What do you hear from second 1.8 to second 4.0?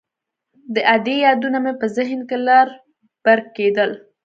ذهن کښې لر بر کېدل.